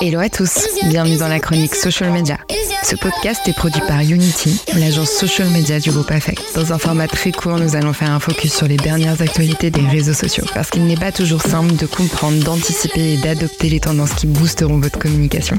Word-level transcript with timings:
Hello 0.00 0.20
à 0.20 0.28
tous, 0.28 0.66
bienvenue 0.88 1.16
dans 1.16 1.28
la 1.28 1.38
chronique 1.38 1.74
Social 1.74 2.10
Media. 2.10 2.38
Ce 2.82 2.96
podcast 2.96 3.40
est 3.46 3.52
produit 3.52 3.80
par 3.86 4.00
Unity, 4.00 4.60
l'agence 4.76 5.10
social 5.10 5.48
media 5.50 5.78
du 5.78 5.90
groupe 5.90 6.10
Affect. 6.10 6.42
Dans 6.54 6.72
un 6.72 6.78
format 6.78 7.06
très 7.06 7.30
court, 7.30 7.58
nous 7.58 7.76
allons 7.76 7.92
faire 7.92 8.10
un 8.10 8.20
focus 8.20 8.54
sur 8.54 8.66
les 8.66 8.76
dernières 8.76 9.20
actualités 9.22 9.70
des 9.70 9.86
réseaux 9.86 10.12
sociaux. 10.12 10.44
Parce 10.54 10.70
qu'il 10.70 10.84
n'est 10.86 10.96
pas 10.96 11.12
toujours 11.12 11.42
simple 11.42 11.76
de 11.76 11.86
comprendre, 11.86 12.42
d'anticiper 12.42 13.14
et 13.14 13.16
d'adopter 13.16 13.68
les 13.68 13.80
tendances 13.80 14.14
qui 14.14 14.26
boosteront 14.26 14.78
votre 14.78 14.98
communication. 14.98 15.56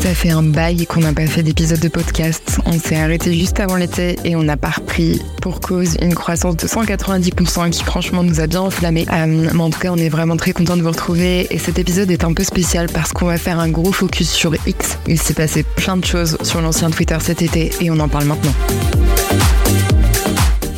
Ça 0.00 0.14
fait 0.14 0.30
un 0.30 0.42
bail 0.42 0.86
qu'on 0.86 1.00
n'a 1.00 1.12
pas 1.12 1.26
fait 1.26 1.42
d'épisode 1.42 1.80
de 1.80 1.88
podcast. 1.88 2.58
On 2.64 2.78
s'est 2.78 2.96
arrêté 2.96 3.32
juste 3.32 3.58
avant 3.60 3.76
l'été 3.76 4.16
et 4.24 4.36
on 4.36 4.46
a 4.48 4.56
pas 4.56 4.70
repris 4.70 5.20
pour 5.42 5.60
cause 5.60 5.96
une 6.00 6.14
croissance 6.14 6.56
de 6.56 6.66
190% 6.66 7.70
qui 7.70 7.82
franchement 7.82 8.22
nous 8.22 8.40
a 8.40 8.46
bien 8.46 8.60
enflammé. 8.60 9.06
Euh, 9.12 9.50
mais 9.52 9.60
en 9.60 9.70
tout 9.70 9.80
cas, 9.80 9.90
on 9.90 9.96
est 9.96 10.08
vraiment 10.08 10.36
très 10.36 10.52
content 10.52 10.76
de 10.76 10.82
vous 10.82 10.90
retrouver 10.90 11.46
et 11.50 11.58
cet 11.58 11.78
épisode 11.78 12.10
est 12.10 12.24
un 12.24 12.32
peu 12.32 12.44
spécial 12.44 12.88
parce 12.92 13.12
qu'on 13.12 13.26
va 13.26 13.38
faire 13.38 13.58
un 13.58 13.68
gros 13.68 13.92
focus 13.92 14.30
sur 14.30 14.54
X. 14.66 14.98
Il 15.06 15.20
s'est 15.20 15.34
passé 15.34 15.64
plein 15.64 15.96
de 15.96 16.04
choses 16.04 16.38
sur 16.42 16.60
l'ancien 16.60 16.90
Twitter 16.90 17.16
cet 17.20 17.42
été 17.42 17.70
et 17.80 17.90
on 17.90 17.98
en 17.98 18.08
parle 18.08 18.26
maintenant. 18.26 19.05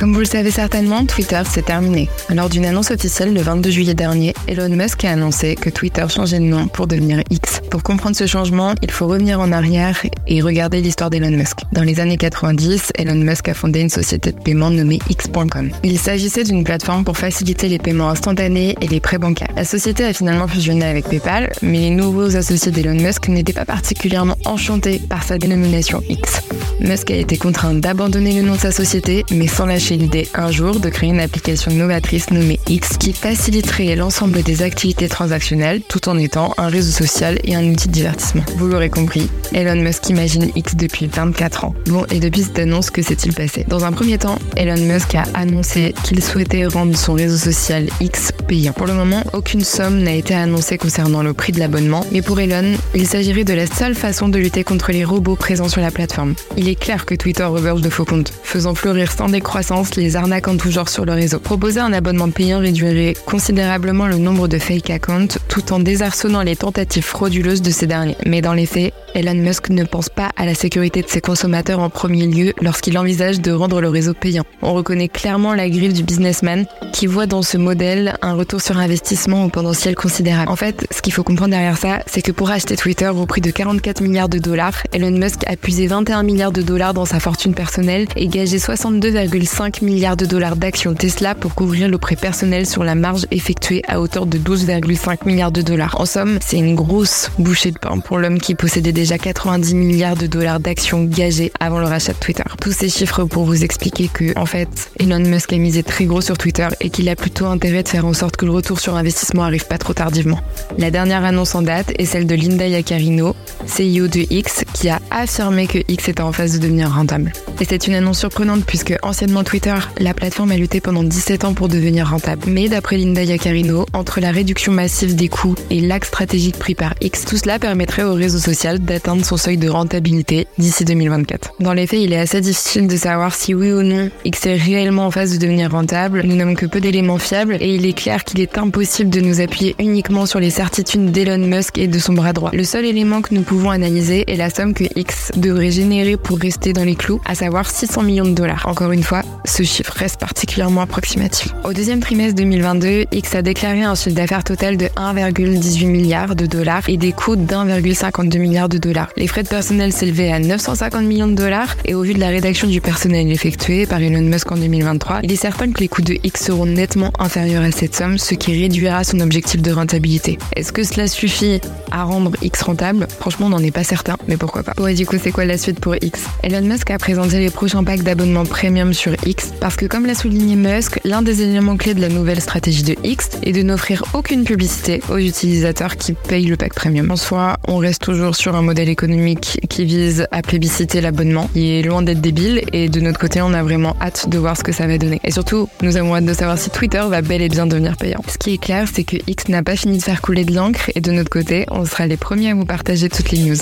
Comme 0.00 0.14
vous 0.14 0.20
le 0.20 0.24
savez 0.24 0.50
certainement, 0.50 1.04
Twitter 1.04 1.42
s'est 1.44 1.60
terminé. 1.60 2.08
Lors 2.30 2.48
d'une 2.48 2.64
annonce 2.64 2.90
officielle 2.90 3.34
le 3.34 3.42
22 3.42 3.70
juillet 3.70 3.92
dernier, 3.92 4.32
Elon 4.48 4.70
Musk 4.70 5.04
a 5.04 5.10
annoncé 5.10 5.56
que 5.56 5.68
Twitter 5.68 6.06
changeait 6.08 6.38
de 6.38 6.44
nom 6.44 6.68
pour 6.68 6.86
devenir 6.86 7.22
X. 7.28 7.60
Pour 7.70 7.82
comprendre 7.82 8.16
ce 8.16 8.26
changement, 8.26 8.74
il 8.80 8.90
faut 8.90 9.06
revenir 9.06 9.40
en 9.40 9.52
arrière 9.52 10.00
et 10.26 10.40
regarder 10.40 10.80
l'histoire 10.80 11.10
d'Elon 11.10 11.36
Musk. 11.36 11.58
Dans 11.72 11.82
les 11.82 12.00
années 12.00 12.16
90, 12.16 12.92
Elon 12.96 13.14
Musk 13.14 13.48
a 13.48 13.54
fondé 13.54 13.80
une 13.80 13.90
société 13.90 14.32
de 14.32 14.40
paiement 14.40 14.70
nommée 14.70 15.00
X.com. 15.10 15.70
Il 15.84 15.98
s'agissait 15.98 16.44
d'une 16.44 16.64
plateforme 16.64 17.04
pour 17.04 17.18
faciliter 17.18 17.68
les 17.68 17.78
paiements 17.78 18.08
instantanés 18.08 18.76
et 18.80 18.88
les 18.88 19.00
prêts 19.00 19.18
bancaires. 19.18 19.52
La 19.54 19.66
société 19.66 20.04
a 20.04 20.14
finalement 20.14 20.48
fusionné 20.48 20.86
avec 20.86 21.08
PayPal, 21.08 21.52
mais 21.60 21.78
les 21.78 21.90
nouveaux 21.90 22.36
associés 22.36 22.72
d'Elon 22.72 22.94
Musk 22.94 23.28
n'étaient 23.28 23.52
pas 23.52 23.66
particulièrement 23.66 24.38
enchantés 24.46 24.98
par 24.98 25.24
sa 25.24 25.36
dénomination 25.36 26.02
X. 26.08 26.40
Musk 26.80 27.10
a 27.10 27.16
été 27.16 27.36
contraint 27.36 27.74
d'abandonner 27.74 28.32
le 28.32 28.40
nom 28.40 28.54
de 28.54 28.60
sa 28.60 28.72
société, 28.72 29.26
mais 29.30 29.46
sans 29.46 29.66
lâcher 29.66 29.89
l'idée 29.96 30.28
un 30.34 30.50
jour 30.50 30.80
de 30.80 30.88
créer 30.88 31.10
une 31.10 31.20
application 31.20 31.70
novatrice 31.72 32.30
nommée 32.30 32.60
X 32.68 32.96
qui 32.98 33.12
faciliterait 33.12 33.96
l'ensemble 33.96 34.42
des 34.42 34.62
activités 34.62 35.08
transactionnelles 35.08 35.82
tout 35.82 36.08
en 36.08 36.18
étant 36.18 36.54
un 36.58 36.68
réseau 36.68 36.92
social 36.92 37.38
et 37.44 37.54
un 37.54 37.64
outil 37.64 37.88
de 37.88 37.92
divertissement. 37.92 38.42
Vous 38.56 38.66
l'aurez 38.66 38.90
compris, 38.90 39.30
Elon 39.52 39.82
Musk 39.82 40.08
imagine 40.08 40.50
X 40.54 40.76
depuis 40.76 41.06
24 41.06 41.64
ans. 41.64 41.74
Bon, 41.86 42.04
et 42.10 42.20
depuis 42.20 42.42
cette 42.42 42.58
annonce, 42.58 42.90
que 42.90 43.02
s'est-il 43.02 43.34
passé? 43.34 43.64
Dans 43.68 43.84
un 43.84 43.92
premier 43.92 44.18
temps, 44.18 44.38
Elon 44.56 44.80
Musk 44.80 45.14
a 45.14 45.24
annoncé 45.34 45.94
qu'il 46.04 46.22
souhaitait 46.22 46.66
rendre 46.66 46.96
son 46.96 47.14
réseau 47.14 47.36
social 47.36 47.88
X 48.00 48.32
payant. 48.46 48.72
Pour 48.72 48.86
le 48.86 48.94
moment, 48.94 49.22
aucune 49.32 49.64
somme 49.64 50.02
n'a 50.02 50.14
été 50.14 50.34
annoncée 50.34 50.78
concernant 50.78 51.22
le 51.22 51.32
prix 51.32 51.52
de 51.52 51.58
l'abonnement, 51.58 52.04
mais 52.12 52.22
pour 52.22 52.40
Elon, 52.40 52.76
il 52.94 53.06
s'agirait 53.06 53.44
de 53.44 53.54
la 53.54 53.66
seule 53.66 53.94
façon 53.94 54.28
de 54.28 54.38
lutter 54.38 54.64
contre 54.64 54.92
les 54.92 55.04
robots 55.04 55.36
présents 55.36 55.68
sur 55.68 55.80
la 55.80 55.90
plateforme. 55.90 56.34
Il 56.56 56.68
est 56.68 56.74
clair 56.74 57.06
que 57.06 57.14
Twitter 57.14 57.44
regorge 57.44 57.80
de 57.80 57.90
faux 57.90 58.04
comptes, 58.04 58.32
faisant 58.42 58.74
fleurir 58.74 59.12
sans 59.12 59.28
décroissance 59.28 59.79
les 59.96 60.16
arnaques 60.16 60.48
en 60.48 60.56
tout 60.56 60.70
genre 60.70 60.88
sur 60.88 61.04
le 61.04 61.12
réseau. 61.12 61.38
Proposer 61.38 61.80
un 61.80 61.92
abonnement 61.92 62.30
payant 62.30 62.58
réduirait 62.58 63.14
considérablement 63.26 64.06
le 64.06 64.18
nombre 64.18 64.46
de 64.48 64.58
fake 64.58 64.90
accounts 64.90 65.38
tout 65.48 65.72
en 65.72 65.78
désarçonnant 65.78 66.42
les 66.42 66.56
tentatives 66.56 67.04
frauduleuses 67.04 67.62
de 67.62 67.70
ces 67.70 67.86
derniers. 67.86 68.16
Mais 68.26 68.42
dans 68.42 68.52
les 68.52 68.66
faits, 68.66 68.92
Elon 69.14 69.34
Musk 69.34 69.70
ne 69.70 69.84
pense 69.84 70.08
pas 70.08 70.30
à 70.36 70.44
la 70.44 70.54
sécurité 70.54 71.02
de 71.02 71.08
ses 71.08 71.20
consommateurs 71.20 71.80
en 71.80 71.90
premier 71.90 72.26
lieu 72.26 72.52
lorsqu'il 72.60 72.98
envisage 72.98 73.40
de 73.40 73.52
rendre 73.52 73.80
le 73.80 73.88
réseau 73.88 74.14
payant. 74.14 74.44
On 74.62 74.74
reconnaît 74.74 75.08
clairement 75.08 75.54
la 75.54 75.68
griffe 75.68 75.94
du 75.94 76.02
businessman 76.02 76.66
qui 76.92 77.06
voit 77.06 77.26
dans 77.26 77.42
ce 77.42 77.56
modèle 77.56 78.16
un 78.22 78.34
retour 78.34 78.60
sur 78.60 78.78
investissement 78.78 79.44
au 79.44 79.48
potentiel 79.48 79.94
considérable. 79.94 80.50
En 80.50 80.56
fait, 80.56 80.86
ce 80.90 81.02
qu'il 81.02 81.12
faut 81.12 81.24
comprendre 81.24 81.50
derrière 81.50 81.78
ça, 81.78 82.00
c'est 82.06 82.22
que 82.22 82.32
pour 82.32 82.50
acheter 82.50 82.76
Twitter 82.76 83.08
au 83.08 83.26
prix 83.26 83.40
de 83.40 83.50
44 83.50 84.02
milliards 84.02 84.28
de 84.28 84.38
dollars, 84.38 84.82
Elon 84.92 85.10
Musk 85.10 85.44
a 85.46 85.56
puisé 85.56 85.86
21 85.86 86.22
milliards 86.22 86.52
de 86.52 86.62
dollars 86.62 86.94
dans 86.94 87.04
sa 87.04 87.20
fortune 87.20 87.54
personnelle 87.54 88.06
et 88.16 88.28
gagé 88.28 88.58
62,5 88.58 89.69
milliards 89.82 90.16
de 90.16 90.26
dollars 90.26 90.56
d'actions 90.56 90.94
Tesla 90.94 91.34
pour 91.34 91.54
couvrir 91.54 91.88
le 91.88 91.98
prêt 91.98 92.16
personnel 92.16 92.66
sur 92.66 92.84
la 92.84 92.94
marge 92.94 93.26
effectuée 93.30 93.82
à 93.88 94.00
hauteur 94.00 94.26
de 94.26 94.38
12,5 94.38 95.26
milliards 95.26 95.52
de 95.52 95.62
dollars. 95.62 96.00
En 96.00 96.06
somme, 96.06 96.38
c'est 96.44 96.58
une 96.58 96.74
grosse 96.74 97.30
bouchée 97.38 97.70
de 97.70 97.78
pain 97.78 97.98
pour 98.00 98.18
l'homme 98.18 98.38
qui 98.38 98.54
possédait 98.54 98.92
déjà 98.92 99.18
90 99.18 99.74
milliards 99.74 100.16
de 100.16 100.26
dollars 100.26 100.60
d'actions 100.60 101.04
gagées 101.04 101.52
avant 101.60 101.78
le 101.78 101.86
rachat 101.86 102.12
de 102.12 102.18
Twitter. 102.18 102.44
Tous 102.60 102.72
ces 102.72 102.88
chiffres 102.88 103.24
pour 103.24 103.44
vous 103.44 103.64
expliquer 103.64 104.08
que, 104.08 104.38
en 104.38 104.46
fait, 104.46 104.90
Elon 104.98 105.20
Musk 105.20 105.52
a 105.52 105.56
misé 105.56 105.82
très 105.82 106.04
gros 106.04 106.20
sur 106.20 106.36
Twitter 106.36 106.68
et 106.80 106.90
qu'il 106.90 107.08
a 107.08 107.16
plutôt 107.16 107.46
intérêt 107.46 107.82
de 107.82 107.88
faire 107.88 108.06
en 108.06 108.12
sorte 108.12 108.36
que 108.36 108.44
le 108.44 108.52
retour 108.52 108.80
sur 108.80 108.96
investissement 108.96 109.44
arrive 109.44 109.66
pas 109.66 109.78
trop 109.78 109.94
tardivement. 109.94 110.40
La 110.78 110.90
dernière 110.90 111.24
annonce 111.24 111.54
en 111.54 111.62
date 111.62 111.92
est 111.98 112.04
celle 112.04 112.26
de 112.26 112.34
Linda 112.34 112.66
Yaccarino, 112.66 113.34
CEO 113.66 114.08
de 114.08 114.26
X, 114.30 114.64
qui 114.72 114.88
a 114.88 115.00
affirmé 115.10 115.66
que 115.66 115.78
X 115.88 116.08
était 116.08 116.22
en 116.22 116.32
phase 116.32 116.54
de 116.54 116.58
devenir 116.58 116.92
rentable. 116.92 117.32
Et 117.60 117.64
c'est 117.64 117.86
une 117.86 117.94
annonce 117.94 118.18
surprenante 118.18 118.64
puisque 118.64 118.94
anciennement 119.02 119.44
Twitter, 119.44 119.74
la 119.98 120.14
plateforme 120.14 120.52
a 120.52 120.56
lutté 120.56 120.80
pendant 120.80 121.02
17 121.02 121.44
ans 121.44 121.54
pour 121.54 121.68
devenir 121.68 122.08
rentable. 122.08 122.44
Mais 122.46 122.68
d'après 122.68 122.96
Linda 122.96 123.22
Yaccarino, 123.22 123.84
entre 123.92 124.20
la 124.20 124.30
réduction 124.30 124.72
massive 124.72 125.14
des 125.14 125.28
coûts 125.28 125.54
et 125.70 125.80
l'axe 125.80 126.08
stratégique 126.08 126.58
pris 126.58 126.74
par 126.74 126.94
X, 127.00 127.24
tout 127.24 127.36
cela 127.36 127.58
permettrait 127.58 128.04
au 128.04 128.14
réseau 128.14 128.38
social 128.38 128.78
d'atteindre 128.78 129.24
son 129.24 129.36
seuil 129.36 129.58
de 129.58 129.68
rentabilité 129.68 130.46
d'ici 130.56 130.84
2024. 130.84 131.54
Dans 131.60 131.74
les 131.74 131.86
faits, 131.86 132.00
il 132.00 132.12
est 132.12 132.18
assez 132.18 132.40
difficile 132.40 132.86
de 132.86 132.96
savoir 132.96 133.34
si 133.34 133.54
oui 133.54 133.72
ou 133.72 133.82
non 133.82 134.08
X 134.24 134.46
est 134.46 134.56
réellement 134.56 135.06
en 135.06 135.10
phase 135.10 135.32
de 135.32 135.38
devenir 135.38 135.72
rentable. 135.72 136.22
Nous 136.24 136.36
n'avons 136.36 136.54
que 136.54 136.66
peu 136.66 136.80
d'éléments 136.80 137.18
fiables 137.18 137.58
et 137.60 137.74
il 137.74 137.84
est 137.84 137.92
clair 137.92 138.24
qu'il 138.24 138.40
est 138.40 138.56
impossible 138.56 139.10
de 139.10 139.20
nous 139.20 139.40
appuyer 139.40 139.74
uniquement 139.78 140.26
sur 140.26 140.40
les 140.40 140.59
certitudes 140.60 141.10
d'Elon 141.10 141.38
Musk 141.38 141.78
et 141.78 141.86
de 141.86 141.98
son 141.98 142.12
bras 142.12 142.34
droit. 142.34 142.50
Le 142.52 142.64
seul 142.64 142.84
élément 142.84 143.22
que 143.22 143.32
nous 143.32 143.40
pouvons 143.40 143.70
analyser 143.70 144.30
est 144.30 144.36
la 144.36 144.50
somme 144.50 144.74
que 144.74 144.84
X 144.94 145.32
devrait 145.36 145.70
générer 145.70 146.18
pour 146.18 146.38
rester 146.38 146.74
dans 146.74 146.84
les 146.84 146.96
clous, 146.96 147.18
à 147.24 147.34
savoir 147.34 147.70
600 147.70 148.02
millions 148.02 148.26
de 148.26 148.34
dollars. 148.34 148.66
Encore 148.66 148.92
une 148.92 149.02
fois, 149.02 149.22
ce 149.46 149.62
chiffre 149.62 149.94
reste 149.96 150.20
particulièrement 150.20 150.82
approximatif. 150.82 151.54
Au 151.64 151.72
deuxième 151.72 152.00
trimestre 152.00 152.34
2022, 152.34 153.06
X 153.10 153.34
a 153.36 153.40
déclaré 153.40 153.84
un 153.84 153.94
chiffre 153.94 154.14
d'affaires 154.14 154.44
total 154.44 154.76
de 154.76 154.84
1,18 154.84 155.86
milliard 155.86 156.36
de 156.36 156.44
dollars 156.44 156.86
et 156.90 156.98
des 156.98 157.12
coûts 157.12 157.36
d'1,52 157.36 158.38
milliard 158.38 158.68
de 158.68 158.76
dollars. 158.76 159.08
Les 159.16 159.28
frais 159.28 159.44
de 159.44 159.48
personnel 159.48 159.94
s'élevaient 159.94 160.30
à 160.30 160.40
950 160.40 161.04
millions 161.04 161.28
de 161.28 161.36
dollars 161.36 161.74
et 161.86 161.94
au 161.94 162.02
vu 162.02 162.12
de 162.12 162.20
la 162.20 162.28
rédaction 162.28 162.68
du 162.68 162.82
personnel 162.82 163.32
effectué 163.32 163.86
par 163.86 164.02
Elon 164.02 164.20
Musk 164.20 164.52
en 164.52 164.58
2023, 164.58 165.20
il 165.22 165.32
est 165.32 165.36
certain 165.36 165.72
que 165.72 165.80
les 165.80 165.88
coûts 165.88 166.02
de 166.02 166.18
X 166.22 166.44
seront 166.44 166.66
nettement 166.66 167.12
inférieurs 167.18 167.62
à 167.62 167.70
cette 167.70 167.96
somme, 167.96 168.18
ce 168.18 168.34
qui 168.34 168.52
réduira 168.60 169.04
son 169.04 169.20
objectif 169.20 169.62
de 169.62 169.72
rentabilité. 169.72 170.36
Est-ce 170.56 170.72
que 170.72 170.82
cela 170.82 171.06
suffit 171.06 171.60
à 171.90 172.04
rendre 172.04 172.32
X 172.42 172.62
rentable? 172.62 173.06
Franchement, 173.18 173.46
on 173.46 173.50
n'en 173.50 173.58
est 173.58 173.70
pas 173.70 173.84
certain, 173.84 174.16
mais 174.28 174.36
pourquoi 174.36 174.62
pas. 174.62 174.72
Ouais, 174.78 174.94
du 174.94 175.06
coup, 175.06 175.16
c'est 175.22 175.32
quoi 175.32 175.44
la 175.44 175.58
suite 175.58 175.80
pour 175.80 175.94
X? 176.00 176.20
Elon 176.42 176.62
Musk 176.62 176.90
a 176.90 176.98
présenté 176.98 177.38
les 177.38 177.50
prochains 177.50 177.84
packs 177.84 178.02
d'abonnement 178.02 178.44
premium 178.44 178.92
sur 178.92 179.14
X 179.24 179.52
parce 179.60 179.76
que 179.76 179.86
comme 179.86 180.06
l'a 180.06 180.14
souligné 180.14 180.56
Musk, 180.56 181.00
l'un 181.04 181.22
des 181.22 181.42
éléments 181.42 181.76
clés 181.76 181.94
de 181.94 182.00
la 182.00 182.08
nouvelle 182.08 182.40
stratégie 182.40 182.82
de 182.82 182.96
X 183.04 183.30
est 183.42 183.52
de 183.52 183.62
n'offrir 183.62 184.04
aucune 184.14 184.44
publicité 184.44 185.02
aux 185.10 185.18
utilisateurs 185.18 185.96
qui 185.96 186.12
payent 186.12 186.46
le 186.46 186.56
pack 186.56 186.74
premium. 186.74 187.10
En 187.10 187.16
soi, 187.16 187.56
on 187.68 187.78
reste 187.78 188.02
toujours 188.02 188.34
sur 188.36 188.56
un 188.56 188.62
modèle 188.62 188.88
économique 188.88 189.60
qui 189.68 189.84
vise 189.84 190.26
à 190.30 190.42
plébisciter 190.42 191.00
l'abonnement. 191.00 191.48
Il 191.54 191.64
est 191.64 191.82
loin 191.82 192.02
d'être 192.02 192.20
débile 192.20 192.62
et 192.72 192.88
de 192.88 193.00
notre 193.00 193.18
côté, 193.18 193.42
on 193.42 193.52
a 193.52 193.62
vraiment 193.62 193.96
hâte 194.00 194.28
de 194.28 194.38
voir 194.38 194.56
ce 194.56 194.62
que 194.62 194.72
ça 194.72 194.86
va 194.86 194.98
donner. 194.98 195.20
Et 195.24 195.30
surtout, 195.30 195.68
nous 195.82 195.96
avons 195.96 196.14
hâte 196.14 196.24
de 196.24 196.34
savoir 196.34 196.58
si 196.58 196.70
Twitter 196.70 197.02
va 197.08 197.22
bel 197.22 197.42
et 197.42 197.48
bien 197.48 197.66
devenir 197.66 197.96
payant. 197.96 198.22
Ce 198.28 198.38
qui 198.38 198.54
est 198.54 198.58
clair, 198.58 198.86
c'est 198.92 199.04
que 199.04 199.16
X 199.26 199.48
n'a 199.48 199.62
pas 199.62 199.76
fini 199.76 199.98
de 199.98 200.02
faire 200.02 200.20
couler 200.20 200.39
de 200.44 200.54
l'encre 200.54 200.90
et 200.94 201.00
de 201.00 201.12
notre 201.12 201.30
côté, 201.30 201.66
on 201.70 201.84
sera 201.84 202.06
les 202.06 202.16
premiers 202.16 202.50
à 202.50 202.54
vous 202.54 202.64
partager 202.64 203.08
toutes 203.08 203.30
les 203.30 203.38
news. 203.38 203.56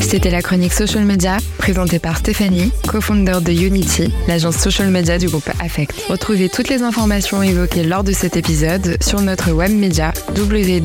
C'était 0.00 0.30
la 0.30 0.42
chronique 0.42 0.74
Social 0.74 1.04
Media 1.06 1.38
présentée 1.56 1.98
par 1.98 2.18
Stéphanie, 2.18 2.70
co-founder 2.86 3.40
de 3.40 3.50
Unity, 3.52 4.12
l'agence 4.28 4.56
social 4.56 4.90
media 4.90 5.16
du 5.16 5.28
groupe 5.28 5.48
Affect. 5.58 5.94
Retrouvez 6.10 6.50
toutes 6.50 6.68
les 6.68 6.82
informations 6.82 7.42
évoquées 7.42 7.82
lors 7.82 8.04
de 8.04 8.12
cet 8.12 8.36
épisode 8.36 8.98
sur 9.02 9.22
notre 9.22 9.52
web 9.52 9.72
média 9.72 10.12
www.affect.fr. 10.36 10.82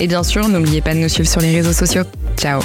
Et 0.00 0.06
bien 0.08 0.24
sûr, 0.24 0.48
n'oubliez 0.48 0.80
pas 0.80 0.94
de 0.94 0.98
nous 0.98 1.08
suivre 1.08 1.28
sur 1.28 1.40
les 1.40 1.54
réseaux 1.54 1.72
sociaux. 1.72 2.02
Ciao 2.36 2.60